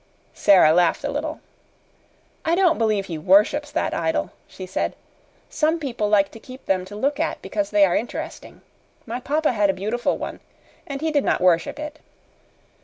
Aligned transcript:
Sara 0.33 0.73
laughed 0.73 1.03
a 1.03 1.11
little. 1.11 1.41
"I 2.43 2.55
don't 2.55 2.79
believe 2.79 3.05
he 3.05 3.19
worships 3.19 3.69
that 3.69 3.93
idol," 3.93 4.31
she 4.47 4.65
said; 4.65 4.95
"some 5.47 5.77
people 5.77 6.09
like 6.09 6.31
to 6.31 6.39
keep 6.39 6.65
them 6.65 6.85
to 6.85 6.95
look 6.95 7.19
at 7.19 7.39
because 7.43 7.69
they 7.69 7.85
are 7.85 7.95
interesting. 7.95 8.61
My 9.05 9.19
papa 9.19 9.51
had 9.53 9.69
a 9.69 9.73
beautiful 9.73 10.17
one, 10.17 10.39
and 10.87 11.01
he 11.01 11.11
did 11.11 11.23
not 11.23 11.39
worship 11.39 11.77
it." 11.77 11.99